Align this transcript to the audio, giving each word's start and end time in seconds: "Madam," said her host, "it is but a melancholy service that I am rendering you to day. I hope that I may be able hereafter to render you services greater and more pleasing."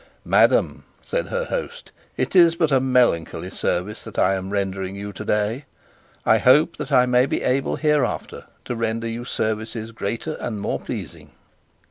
"Madam," 0.25 0.83
said 1.03 1.27
her 1.27 1.45
host, 1.45 1.91
"it 2.17 2.35
is 2.35 2.55
but 2.55 2.71
a 2.71 2.79
melancholy 2.79 3.51
service 3.51 4.03
that 4.03 4.17
I 4.17 4.33
am 4.33 4.49
rendering 4.49 4.95
you 4.95 5.13
to 5.13 5.23
day. 5.23 5.65
I 6.25 6.39
hope 6.39 6.77
that 6.77 6.91
I 6.91 7.05
may 7.05 7.27
be 7.27 7.43
able 7.43 7.75
hereafter 7.75 8.45
to 8.65 8.75
render 8.75 9.07
you 9.07 9.25
services 9.25 9.91
greater 9.91 10.33
and 10.39 10.59
more 10.59 10.79
pleasing." 10.79 11.33